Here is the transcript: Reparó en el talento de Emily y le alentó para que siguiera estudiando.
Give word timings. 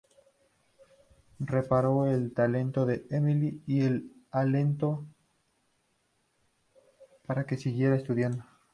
Reparó 1.37 2.07
en 2.07 2.13
el 2.13 2.33
talento 2.33 2.87
de 2.87 3.05
Emily 3.11 3.61
y 3.67 3.81
le 3.87 4.03
alentó 4.31 5.05
para 7.27 7.45
que 7.45 7.55
siguiera 7.55 7.95
estudiando. 7.97 8.43